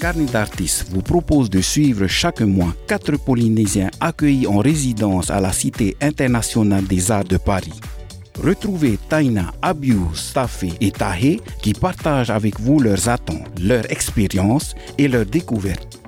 Carnet 0.00 0.26
d'artistes 0.26 0.86
vous 0.90 1.02
propose 1.02 1.50
de 1.50 1.60
suivre 1.60 2.06
chaque 2.06 2.42
mois 2.42 2.72
quatre 2.86 3.16
Polynésiens 3.16 3.90
accueillis 4.00 4.46
en 4.46 4.58
résidence 4.58 5.28
à 5.30 5.40
la 5.40 5.52
Cité 5.52 5.96
internationale 6.00 6.84
des 6.84 7.10
arts 7.10 7.24
de 7.24 7.36
Paris. 7.36 7.80
Retrouvez 8.40 8.96
Taina, 9.08 9.52
Abiu, 9.60 9.98
Stafé 10.14 10.72
et 10.80 10.92
Tahé 10.92 11.40
qui 11.60 11.72
partagent 11.72 12.30
avec 12.30 12.60
vous 12.60 12.78
leurs 12.78 13.08
attentes, 13.08 13.58
leurs 13.60 13.90
expériences 13.90 14.76
et 14.98 15.08
leurs 15.08 15.26
découvertes. 15.26 15.98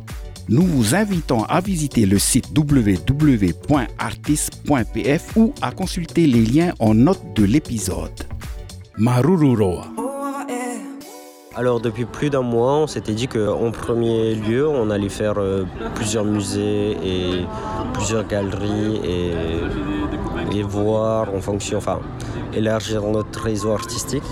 Nous 0.49 0.63
vous 0.63 0.95
invitons 0.95 1.43
à 1.45 1.61
visiter 1.61 2.07
le 2.07 2.21
site 2.21 2.47
www.artist.pf 2.57 5.37
ou 5.37 5.53
à 5.63 5.73
consulter 5.73 6.29
les 6.29 6.45
liens 6.45 6.73
en 6.79 6.95
note 6.95 7.35
de 7.35 7.43
l'épisode. 7.45 8.13
Marururoa. 8.99 10.00
Alors 11.57 11.81
depuis 11.81 12.05
plus 12.05 12.31
d'un 12.31 12.43
mois, 12.43 12.75
on 12.75 12.87
s'était 12.87 13.13
dit 13.13 13.27
qu'en 13.27 13.73
premier 13.73 14.37
lieu, 14.37 14.69
on 14.69 14.89
allait 14.89 15.09
faire 15.09 15.35
euh, 15.39 15.65
plusieurs 15.97 16.25
musées 16.25 16.93
et 16.93 17.45
plusieurs 17.93 18.25
galeries 18.25 19.01
et, 20.53 20.63
voir 20.63 21.35
en 21.35 21.41
fonction, 21.41 21.79
enfin 21.79 21.99
élargir 22.55 23.03
notre 23.03 23.41
réseau 23.43 23.73
artistique. 23.73 24.23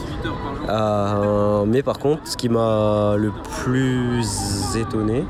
Euh, 0.68 1.64
mais 1.66 1.82
par 1.82 1.98
contre, 1.98 2.20
ce 2.24 2.36
qui 2.36 2.48
m'a 2.48 3.16
le 3.16 3.32
plus 3.62 4.76
étonné 4.76 5.24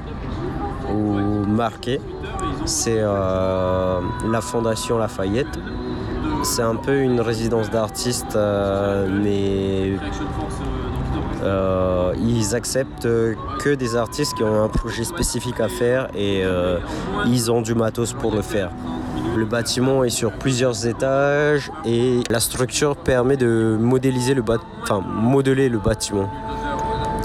ou 0.93 1.47
marqué, 1.47 2.01
c'est 2.67 2.99
euh, 2.99 4.01
la 4.31 4.41
Fondation 4.43 4.99
Lafayette. 4.99 5.59
C'est 6.43 6.63
un 6.63 6.77
peu 6.77 7.01
une 7.01 7.21
résidence 7.21 7.71
d'artistes, 7.71 8.37
mais 8.37 9.93
euh, 11.43 12.15
ils 12.21 12.55
acceptent 12.55 13.09
que 13.61 13.75
des 13.75 13.97
artistes 13.97 14.35
qui 14.35 14.43
ont 14.43 14.63
un 14.65 14.69
projet 14.69 15.05
spécifique 15.05 15.61
à 15.61 15.69
faire 15.69 16.09
et 16.15 16.43
euh, 16.45 16.79
ils 17.27 17.51
ont 17.51 17.63
du 17.63 17.75
matos 17.75 18.13
pour 18.13 18.35
le 18.35 18.43
faire. 18.43 18.71
Le 19.37 19.45
bâtiment 19.45 20.05
est 20.05 20.11
sur 20.11 20.33
plusieurs 20.33 20.87
étages 20.87 21.71
et 21.85 22.21
la 22.31 22.41
structure 22.41 22.97
permet 22.97 23.37
de 23.37 23.77
modéliser 23.79 24.35
le, 24.35 24.43
enfin, 24.83 25.01
modeler 25.01 25.69
le 25.69 25.79
bâtiment. 25.79 26.29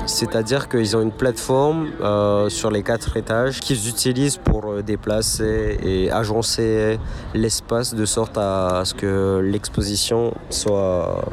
C'est-à-dire 0.06 0.68
qu'ils 0.68 0.98
ont 0.98 1.02
une 1.02 1.14
plateforme 1.14 1.88
euh, 2.02 2.50
sur 2.50 2.70
les 2.70 2.84
quatre 2.84 3.16
étages 3.16 3.62
qu'ils 3.62 3.88
utilisent 3.88 4.38
pour 4.38 4.84
déplacer 4.84 5.80
et 5.82 6.12
agencer 6.12 7.00
l'espace 7.34 7.96
de 7.96 8.06
sorte 8.06 8.38
à 8.38 8.84
ce 8.84 8.94
que 8.94 9.40
l'exposition 9.42 10.34
soit 10.50 11.24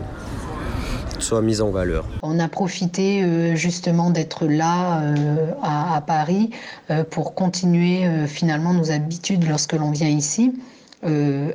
soit 1.20 1.42
mise 1.42 1.60
en 1.60 1.70
valeur. 1.70 2.06
On 2.22 2.38
a 2.38 2.48
profité 2.48 3.22
euh, 3.22 3.54
justement 3.54 4.10
d'être 4.10 4.46
là 4.46 5.02
euh, 5.02 5.52
à, 5.62 6.00
Paris 6.06 6.50
euh, 6.90 7.04
pour 7.04 7.34
continuer 7.34 8.26
finalement 8.26 8.72
nos 8.72 8.90
habitudes 8.90 9.46
lorsque 9.48 9.74
l'on 9.74 9.90
vient 9.90 10.08
ici, 10.08 10.52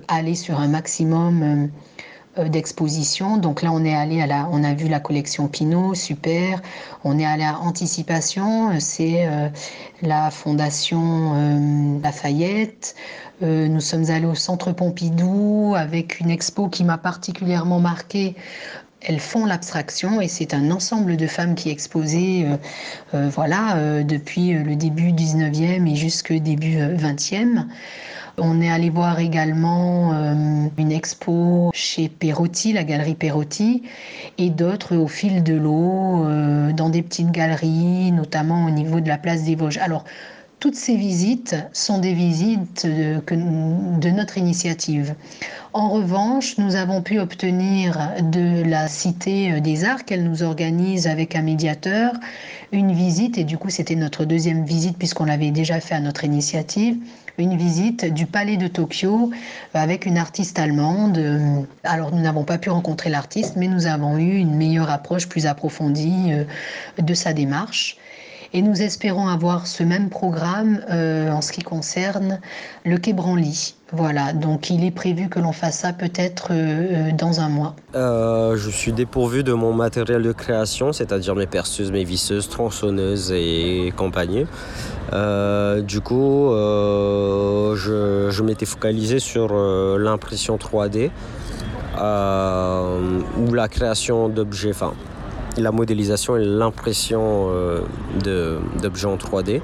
aller 0.07 0.35
sur 0.35 0.59
un 0.59 0.67
maximum 0.67 1.69
d'expositions. 2.37 3.37
Donc 3.37 3.61
là, 3.61 3.71
on 3.71 3.85
est 3.85 3.93
allé 3.93 4.21
à 4.21 4.27
la, 4.27 4.49
on 4.51 4.63
a 4.63 4.73
vu 4.73 4.87
la 4.87 4.99
collection 4.99 5.47
Pinot, 5.47 5.93
super. 5.93 6.61
On 7.03 7.19
est 7.19 7.25
allé 7.25 7.43
à 7.43 7.59
Anticipation, 7.59 8.71
c'est 8.79 9.27
la 10.01 10.31
fondation 10.31 11.99
Lafayette. 12.01 12.95
nous 13.41 13.81
sommes 13.81 14.09
allés 14.09 14.25
au 14.25 14.35
Centre 14.35 14.71
Pompidou 14.71 15.75
avec 15.77 16.19
une 16.19 16.31
expo 16.31 16.67
qui 16.67 16.83
m'a 16.83 16.97
particulièrement 16.97 17.79
marquée 17.79 18.35
elles 19.07 19.19
font 19.19 19.45
l'abstraction 19.45 20.19
et 20.19 20.27
c'est 20.27 20.53
un 20.53 20.71
ensemble 20.71 21.17
de 21.17 21.27
femmes 21.27 21.55
qui 21.55 21.69
est 21.69 21.71
exposé 21.71 22.45
euh, 22.45 22.57
euh, 23.13 23.29
voilà, 23.29 23.77
euh, 23.77 24.03
depuis 24.03 24.53
le 24.53 24.75
début 24.75 25.11
19e 25.11 25.87
et 25.87 25.95
jusque 25.95 26.33
début 26.33 26.77
20e. 26.77 27.65
On 28.37 28.61
est 28.61 28.69
allé 28.69 28.89
voir 28.89 29.19
également 29.19 30.11
une 30.77 30.91
expo 30.91 31.71
chez 31.73 32.09
Perotti, 32.09 32.73
la 32.73 32.83
galerie 32.83 33.15
Perotti, 33.15 33.83
et 34.37 34.49
d'autres 34.49 34.97
au 34.97 35.07
fil 35.07 35.41
de 35.41 35.53
l'eau, 35.53 36.25
dans 36.73 36.89
des 36.89 37.01
petites 37.01 37.31
galeries, 37.31 38.11
notamment 38.11 38.65
au 38.65 38.71
niveau 38.71 38.99
de 38.99 39.07
la 39.07 39.17
place 39.17 39.43
des 39.43 39.55
Vosges. 39.55 39.79
Toutes 40.59 40.75
ces 40.75 40.95
visites 40.95 41.55
sont 41.73 41.99
des 41.99 42.13
visites 42.13 42.85
de, 42.85 44.09
notre 44.09 44.37
initiative. 44.37 45.13
En 45.73 45.89
revanche, 45.89 46.57
nous 46.57 46.75
avons 46.75 47.01
pu 47.01 47.19
obtenir 47.19 47.97
de 48.31 48.63
la 48.63 48.87
Cité 48.87 49.59
des 49.59 49.83
Arts 49.83 50.05
qu'elle 50.05 50.23
nous 50.23 50.43
organise 50.43 51.07
avec 51.07 51.35
un 51.35 51.41
médiateur 51.41 52.13
une 52.71 52.93
visite, 52.93 53.37
et 53.37 53.43
du 53.43 53.57
coup 53.57 53.69
c'était 53.69 53.95
notre 53.95 54.25
deuxième 54.25 54.65
visite 54.65 54.97
puisqu'on 54.97 55.25
l'avait 55.25 55.51
déjà 55.51 55.79
fait 55.79 55.95
à 55.95 55.99
notre 55.99 56.23
initiative, 56.23 56.97
une 57.37 57.57
visite 57.57 58.05
du 58.05 58.25
Palais 58.25 58.57
de 58.57 58.67
Tokyo 58.67 59.31
avec 59.73 60.05
une 60.05 60.17
artiste 60.17 60.57
allemande. 60.57 61.67
Alors 61.83 62.13
nous 62.13 62.21
n'avons 62.21 62.43
pas 62.43 62.57
pu 62.57 62.69
rencontrer 62.69 63.09
l'artiste, 63.09 63.55
mais 63.57 63.67
nous 63.67 63.87
avons 63.87 64.17
eu 64.17 64.37
une 64.37 64.55
meilleure 64.55 64.89
approche 64.89 65.27
plus 65.27 65.45
approfondie 65.45 66.31
euh, 66.31 66.43
de 67.01 67.13
sa 67.13 67.33
démarche. 67.33 67.97
Et 68.53 68.61
nous 68.61 68.81
espérons 68.81 69.27
avoir 69.27 69.67
ce 69.67 69.83
même 69.83 70.09
programme 70.09 70.81
euh, 70.89 71.29
en 71.29 71.41
ce 71.41 71.51
qui 71.51 71.61
concerne 71.61 72.39
le 72.85 72.97
Quai 72.97 73.13
Branly. 73.13 73.75
Voilà, 73.91 74.33
donc 74.33 74.69
il 74.69 74.83
est 74.83 74.91
prévu 74.91 75.29
que 75.29 75.39
l'on 75.39 75.51
fasse 75.51 75.79
ça 75.79 75.93
peut-être 75.93 76.47
euh, 76.51 77.09
euh, 77.09 77.11
dans 77.11 77.39
un 77.39 77.49
mois. 77.49 77.75
je 77.93 78.69
suis 78.71 78.91
dépourvu 78.91 79.43
de 79.43 79.53
mon 79.53 79.73
matériel 79.73 80.23
de 80.23 80.31
création, 80.31 80.91
c'est-à-dire 80.91 81.35
mes 81.35 81.47
perceuses, 81.47 81.91
mes 81.91 82.03
visseuses, 82.03 82.49
tronçonneuses 82.49 83.31
et 83.31 83.93
compagnie. 83.95 84.45
du 85.11 86.01
coup, 86.01 86.49
je, 87.75 88.41
m'étais 88.41 88.65
focalisé 88.65 89.19
sur 89.19 89.53
l'impression 89.97 90.57
3D 90.57 91.11
ou 93.37 93.53
la 93.53 93.67
création 93.67 94.29
d'objets, 94.29 94.71
enfin 94.71 94.93
la 95.57 95.71
modélisation 95.71 96.37
et 96.37 96.43
l'impression 96.43 97.49
euh, 97.49 97.81
d'objets 98.81 99.07
en 99.07 99.17
3D. 99.17 99.61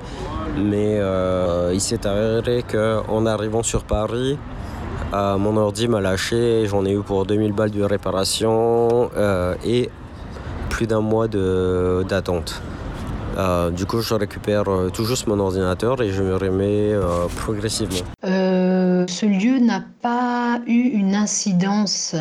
Mais 0.58 0.98
euh, 1.00 1.72
il 1.74 1.82
s'est 1.82 2.06
avéré 2.06 2.64
qu'en 2.70 3.26
arrivant 3.26 3.64
sur 3.64 3.84
Paris, 3.84 4.38
euh, 5.14 5.38
mon 5.38 5.58
ordi 5.58 5.88
m'a 5.88 6.02
lâché, 6.02 6.66
j'en 6.68 6.86
ai 6.86 6.94
eu 6.94 7.02
pour 7.02 7.26
2000 7.26 7.54
balles 7.54 7.72
de 7.72 7.84
réparation 7.84 9.10
et 9.66 9.90
plus 10.70 10.88
d'un 10.88 11.02
mois 11.02 11.28
d'attente. 11.28 12.62
du 13.72 13.86
coup, 13.86 14.02
je 14.02 14.14
récupère 14.14 14.66
tout 14.94 15.06
juste 15.06 15.28
mon 15.28 15.40
ordinateur 15.40 16.02
et 16.02 16.12
je 16.12 16.24
me 16.24 16.36
remets 16.36 16.94
progressivement. 17.38 18.06
ce 18.24 19.26
lieu 19.26 19.60
n'a 19.60 19.84
pas 20.02 20.60
eu 20.66 20.82
une 21.00 21.16
incidence, 21.16 22.16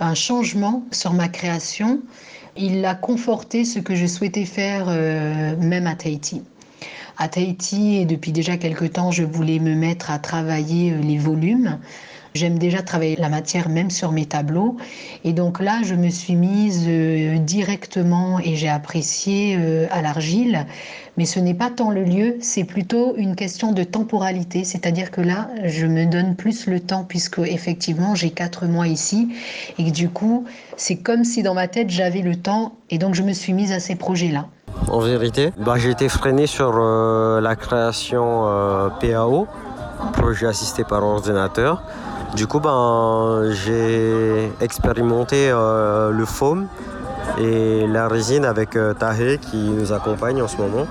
un 0.00 0.14
changement 0.14 0.84
sur 0.90 1.12
ma 1.12 1.28
création. 1.28 2.00
Il 2.56 2.84
a 2.84 2.94
conforté 2.94 3.64
ce 3.64 3.78
que 3.78 3.94
je 3.94 4.06
souhaitais 4.06 4.44
faire 4.44 4.86
euh, 4.88 5.56
même 5.56 5.86
à 5.86 5.94
Tahiti. 5.94 6.42
À 7.16 7.28
Tahiti, 7.28 8.04
depuis 8.04 8.32
déjà 8.32 8.56
quelque 8.56 8.84
temps, 8.84 9.10
je 9.10 9.22
voulais 9.22 9.58
me 9.58 9.74
mettre 9.74 10.10
à 10.10 10.18
travailler 10.18 10.92
euh, 10.92 11.00
les 11.00 11.18
volumes. 11.18 11.78
J'aime 12.34 12.58
déjà 12.58 12.82
travailler 12.82 13.16
la 13.16 13.28
matière 13.28 13.68
même 13.68 13.90
sur 13.90 14.12
mes 14.12 14.26
tableaux. 14.26 14.76
Et 15.24 15.32
donc 15.32 15.60
là, 15.60 15.80
je 15.84 15.94
me 15.94 16.08
suis 16.08 16.34
mise 16.34 16.84
euh, 16.88 17.38
directement 17.38 18.38
et 18.38 18.56
j'ai 18.56 18.68
apprécié 18.68 19.58
à 19.90 20.02
l'argile 20.02 20.66
mais 21.16 21.26
ce 21.26 21.38
n'est 21.38 21.54
pas 21.54 21.68
tant 21.70 21.90
le 21.90 22.04
lieu, 22.04 22.36
c'est 22.40 22.64
plutôt 22.64 23.14
une 23.16 23.36
question 23.36 23.72
de 23.72 23.84
temporalité. 23.84 24.64
C'est-à-dire 24.64 25.10
que 25.10 25.20
là, 25.20 25.48
je 25.64 25.86
me 25.86 26.06
donne 26.06 26.36
plus 26.36 26.66
le 26.66 26.80
temps 26.80 27.04
puisque 27.06 27.38
effectivement 27.38 28.14
j'ai 28.14 28.30
quatre 28.30 28.66
mois 28.66 28.88
ici 28.88 29.28
et 29.78 29.84
que 29.84 29.90
du 29.90 30.08
coup, 30.08 30.44
c'est 30.76 30.96
comme 30.96 31.24
si 31.24 31.42
dans 31.42 31.54
ma 31.54 31.68
tête 31.68 31.90
j'avais 31.90 32.22
le 32.22 32.36
temps 32.36 32.72
et 32.90 32.98
donc 32.98 33.14
je 33.14 33.22
me 33.22 33.32
suis 33.32 33.52
mise 33.52 33.72
à 33.72 33.80
ces 33.80 33.94
projets-là. 33.94 34.46
En 34.88 35.00
vérité, 35.00 35.52
bah, 35.58 35.74
j'ai 35.76 35.90
été 35.90 36.08
freiné 36.08 36.46
sur 36.46 36.72
euh, 36.76 37.40
la 37.40 37.56
création 37.56 38.46
euh, 38.46 38.88
PAO, 39.00 39.46
projet 40.14 40.46
assisté 40.46 40.82
par 40.82 41.04
ordinateur. 41.04 41.82
Du 42.34 42.46
coup, 42.46 42.60
ben, 42.60 43.50
j'ai 43.50 44.50
expérimenté 44.62 45.50
euh, 45.50 46.10
le 46.10 46.24
foam 46.24 46.66
et 47.38 47.86
la 47.86 48.08
résine 48.08 48.46
avec 48.46 48.74
euh, 48.74 48.94
Tahé 48.94 49.38
qui 49.38 49.58
nous 49.58 49.92
accompagne 49.92 50.40
en 50.40 50.48
ce 50.48 50.56
moment. 50.56 50.86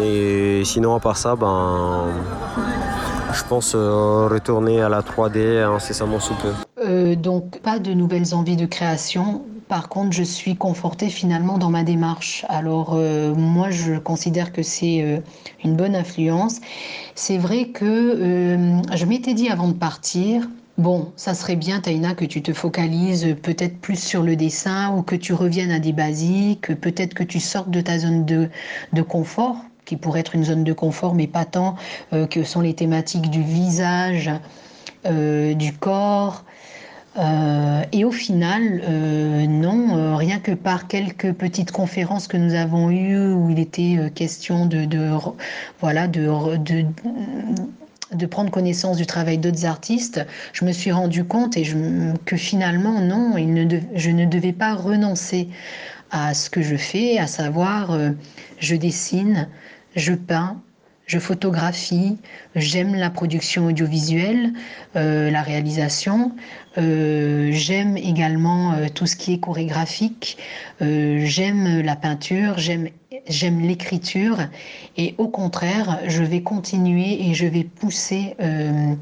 Et 0.00 0.62
sinon, 0.64 0.94
à 0.94 1.00
part 1.00 1.16
ça, 1.16 1.36
ben, 1.36 2.08
je 3.32 3.42
pense 3.48 3.74
euh, 3.74 4.28
retourner 4.30 4.82
à 4.82 4.90
la 4.90 5.00
3D 5.00 5.62
incessamment 5.62 6.20
sous 6.20 6.34
peu. 6.34 7.16
Donc, 7.16 7.60
pas 7.60 7.78
de 7.78 7.94
nouvelles 7.94 8.34
envies 8.34 8.56
de 8.56 8.66
création. 8.66 9.42
Par 9.68 9.88
contre, 9.88 10.12
je 10.12 10.22
suis 10.22 10.56
confortée 10.56 11.08
finalement 11.08 11.58
dans 11.58 11.70
ma 11.70 11.82
démarche. 11.82 12.44
Alors, 12.48 12.94
moi, 12.94 13.70
je 13.70 13.94
considère 13.94 14.52
que 14.52 14.62
c'est 14.62 15.22
une 15.64 15.74
bonne 15.74 15.96
influence. 15.96 16.60
C'est 17.16 17.38
vrai 17.38 17.68
que 17.68 18.80
je 18.94 19.04
m'étais 19.04 19.34
dit 19.34 19.48
avant 19.48 19.66
de 19.68 19.74
partir, 19.74 20.46
Bon, 20.78 21.10
ça 21.16 21.32
serait 21.32 21.56
bien, 21.56 21.80
Taïna, 21.80 22.14
que 22.14 22.26
tu 22.26 22.42
te 22.42 22.52
focalises 22.52 23.34
peut-être 23.42 23.80
plus 23.80 23.98
sur 23.98 24.22
le 24.22 24.36
dessin 24.36 24.94
ou 24.94 25.02
que 25.02 25.16
tu 25.16 25.32
reviennes 25.32 25.70
à 25.70 25.78
des 25.78 25.94
basiques, 25.94 26.78
peut-être 26.78 27.14
que 27.14 27.22
tu 27.22 27.40
sortes 27.40 27.70
de 27.70 27.80
ta 27.80 27.98
zone 27.98 28.26
de, 28.26 29.02
confort, 29.02 29.56
qui 29.86 29.96
pourrait 29.96 30.20
être 30.20 30.34
une 30.34 30.44
zone 30.44 30.64
de 30.64 30.74
confort, 30.74 31.14
mais 31.14 31.26
pas 31.26 31.46
tant 31.46 31.76
euh, 32.12 32.26
que 32.26 32.44
sont 32.44 32.60
les 32.60 32.74
thématiques 32.74 33.30
du 33.30 33.42
visage, 33.42 34.30
euh, 35.06 35.54
du 35.54 35.72
corps. 35.72 36.44
Euh, 37.18 37.82
et 37.92 38.04
au 38.04 38.10
final, 38.10 38.82
non, 39.48 40.16
rien 40.16 40.38
que 40.38 40.52
par 40.52 40.86
quelques 40.86 41.32
petites 41.32 41.72
conférences 41.72 42.28
que 42.28 42.36
nous 42.36 42.54
avons 42.54 42.90
eues 42.90 43.32
où 43.32 43.50
il 43.50 43.58
était 43.58 44.10
question 44.14 44.66
de, 44.66 44.86
voilà, 45.80 46.08
de, 46.08 46.28
de 48.12 48.26
prendre 48.26 48.50
connaissance 48.50 48.96
du 48.96 49.06
travail 49.06 49.38
d'autres 49.38 49.64
artistes, 49.64 50.24
je 50.52 50.64
me 50.64 50.72
suis 50.72 50.92
rendu 50.92 51.24
compte 51.24 51.56
et 51.56 51.64
que 52.24 52.36
finalement, 52.36 53.00
non, 53.00 53.34
je 53.36 54.10
ne 54.10 54.24
devais 54.24 54.52
pas 54.52 54.74
renoncer 54.74 55.48
à 56.10 56.34
ce 56.34 56.50
que 56.50 56.62
je 56.62 56.76
fais, 56.76 57.18
à 57.18 57.26
savoir, 57.26 57.90
euh, 57.90 58.10
je 58.58 58.76
dessine, 58.76 59.48
je 59.96 60.12
peins, 60.12 60.60
je 61.06 61.18
photographie, 61.18 62.18
j'aime 62.54 62.94
la 62.94 63.10
production 63.10 63.66
audiovisuelle, 63.66 64.52
euh, 64.96 65.30
la 65.30 65.42
réalisation, 65.42 66.32
euh, 66.78 67.50
j'aime 67.52 67.96
également 67.96 68.74
tout 68.94 69.06
ce 69.06 69.16
qui 69.16 69.32
est 69.32 69.38
chorégraphique, 69.38 70.38
j'aime 70.80 71.80
la 71.82 71.96
peinture, 71.96 72.58
j'aime 72.58 73.60
l'écriture. 73.60 74.38
Et 74.96 75.14
au 75.18 75.28
contraire, 75.28 76.00
je 76.06 76.22
vais 76.22 76.42
continuer 76.42 77.28
et 77.28 77.34
je 77.34 77.46
vais 77.46 77.64
pousser 77.64 78.34
euh, 78.40 78.94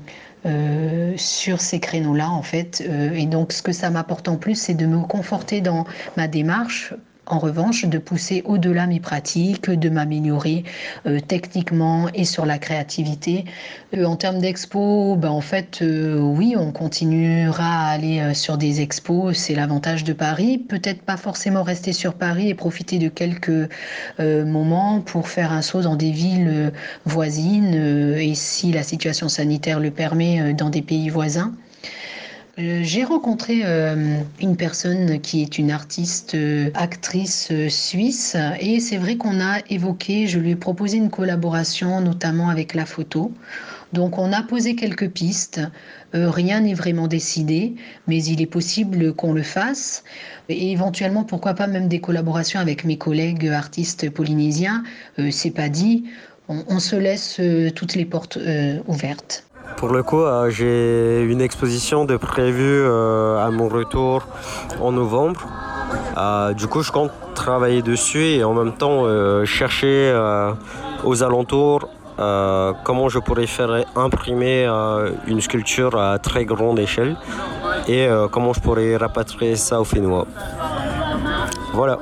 euh, 0.47 1.15
sur 1.17 1.61
ces 1.61 1.81
créneaux-là 1.81 2.31
en 2.31 2.43
fait. 2.43 2.85
Euh, 2.87 3.15
et 3.15 3.27
donc 3.27 3.53
ce 3.53 3.63
que 3.63 3.73
ça 3.73 3.91
m'apporte 3.91 4.29
en 4.29 4.37
plus, 4.37 4.57
c'est 4.57 4.75
de 4.75 4.87
me 4.87 5.01
conforter 5.03 5.61
dans 5.61 5.87
ma 6.17 6.29
démarche 6.29 6.93
en 7.27 7.39
revanche, 7.39 7.85
de 7.87 7.99
pousser 7.99 8.43
au-delà 8.45 8.87
mes 8.87 9.01
pratiques, 9.01 9.71
de 9.71 9.89
m'améliorer 9.89 10.65
euh, 11.07 11.21
techniquement 11.21 12.09
et 12.15 12.25
sur 12.25 12.45
la 12.45 12.59
créativité. 12.59 13.45
Euh, 13.97 14.05
en 14.05 14.17
termes 14.17 14.41
d'expo, 14.41 15.17
ben, 15.17 15.31
en 15.31 15.41
fait, 15.41 15.81
euh, 15.83 16.19
oui, 16.19 16.55
on 16.57 16.71
continuera 16.73 17.87
à 17.87 17.91
aller 17.93 18.35
sur 18.35 18.59
des 18.59 18.81
expos. 18.81 19.37
C'est 19.37 19.55
l'avantage 19.55 20.05
de 20.05 20.13
Paris. 20.13 20.59
Peut-être 20.59 21.03
pas 21.03 21.17
forcément 21.17 21.63
rester 21.63 21.93
sur 21.93 22.15
Paris 22.15 22.49
et 22.49 22.55
profiter 22.55 22.99
de 22.99 23.09
quelques 23.09 23.71
moments 24.19 25.01
pour 25.01 25.29
faire 25.29 25.53
un 25.53 25.63
saut 25.63 25.83
dans 25.83 25.97
des 25.97 26.11
villes 26.11 26.73
voisines 27.05 27.75
et 27.75 28.35
si 28.35 28.73
la 28.73 28.83
situation 28.83 29.29
sanitaire 29.29 29.81
le 29.81 29.91
permet, 29.91 30.53
dans 30.55 30.71
des 30.71 30.83
pays 30.83 31.09
voisins. 31.09 31.53
Euh, 32.59 32.81
j'ai 32.85 33.03
rencontré 33.03 33.63
euh, 33.65 34.21
une 34.41 34.57
personne 34.57 35.21
qui 35.21 35.43
est 35.43 35.59
une 35.59 35.73
artiste, 35.73 36.37
euh, 36.37 36.71
actrice 36.75 37.53
suisse, 37.69 38.37
et 38.61 38.79
c'est 38.79 38.97
vrai 38.97 39.17
qu'on 39.17 39.41
a 39.41 39.59
évoqué, 39.71 40.29
je 40.29 40.39
lui 40.39 40.53
ai 40.53 40.57
proposé 40.57 40.99
une 40.99 41.11
collaboration, 41.11 42.01
notamment 42.01 42.49
avec 42.51 42.75
la 42.75 42.87
photo. 42.87 43.33
Donc 43.93 44.19
on 44.19 44.33
a 44.33 44.43
posé 44.43 44.77
quelques 44.77 45.09
pistes, 45.09 45.61
rien 46.13 46.61
n'est 46.61 46.75
vraiment 46.75 47.07
décidé, 47.07 47.75
mais 48.09 48.23
il 48.25 48.41
est 48.41 48.47
possible 48.47 49.15
qu'on 49.15 49.33
le 49.33 49.45
fasse, 49.45 50.03
et 50.49 50.73
éventuellement 50.73 51.23
pourquoi 51.23 51.55
pas 51.55 51.69
même 51.69 51.87
des 51.87 52.01
collaborations 52.01 52.59
avec 52.59 52.85
mes 52.85 52.99
collègues 52.99 53.47
artistes 53.47 54.11
polynésiens, 54.11 54.83
c'est 55.31 55.53
pas 55.53 55.69
dit, 55.69 56.05
on 56.49 56.81
se 56.81 56.97
laisse 56.97 57.41
toutes 57.77 57.95
les 57.95 58.05
portes 58.05 58.37
ouvertes. 58.89 59.45
Pour 59.77 59.93
le 59.93 60.03
coup, 60.03 60.23
euh, 60.23 60.51
j'ai 60.51 61.23
une 61.23 61.41
exposition 61.41 62.05
de 62.05 62.17
prévue 62.17 62.63
euh, 62.63 63.45
à 63.45 63.51
mon 63.51 63.69
retour 63.69 64.27
en 64.81 64.93
novembre. 64.93 65.47
Euh, 66.17 66.53
du 66.55 66.67
coup, 66.67 66.83
je 66.83 66.91
compte 66.91 67.11
travailler 67.35 67.83
dessus 67.83 68.25
et 68.25 68.45
en 68.45 68.55
même 68.55 68.73
temps 68.73 69.05
chercher 69.45 70.15
aux 71.03 71.23
alentours 71.23 71.89
comment 72.17 73.09
je 73.09 73.19
pourrais 73.19 73.49
faire 73.49 73.85
imprimer 73.97 74.67
une 75.27 75.41
sculpture 75.41 75.99
à 75.99 76.19
très 76.19 76.45
grande 76.45 76.79
échelle 76.79 77.17
et 77.89 78.09
comment 78.31 78.53
je 78.53 78.61
pourrais 78.61 78.97
rapatrier 78.97 79.57
ça 79.57 79.81
au 79.81 79.85
Fénois. 79.85 80.27
Voilà. 81.73 81.99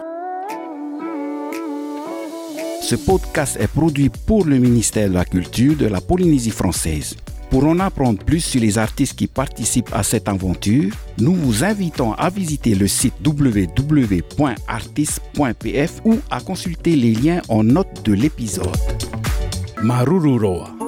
Ce 2.82 2.94
podcast 2.94 3.56
est 3.58 3.68
produit 3.68 4.10
pour 4.10 4.44
le 4.44 4.58
ministère 4.58 5.08
de 5.08 5.14
la 5.14 5.24
Culture 5.24 5.76
de 5.76 5.86
la 5.86 6.02
Polynésie 6.02 6.50
française. 6.50 7.16
Pour 7.52 7.64
en 7.66 7.78
apprendre 7.80 8.24
plus 8.24 8.40
sur 8.40 8.62
les 8.62 8.78
artistes 8.78 9.14
qui 9.14 9.26
participent 9.26 9.92
à 9.92 10.02
cette 10.02 10.26
aventure, 10.26 10.90
nous 11.18 11.34
vous 11.34 11.64
invitons 11.64 12.14
à 12.14 12.30
visiter 12.30 12.74
le 12.74 12.88
site 12.88 13.12
www.artist.pf 13.22 16.00
ou 16.06 16.18
à 16.30 16.40
consulter 16.40 16.96
les 16.96 17.12
liens 17.12 17.42
en 17.50 17.62
note 17.62 18.06
de 18.06 18.14
l'épisode. 18.14 18.74
Marururoa. 19.82 20.81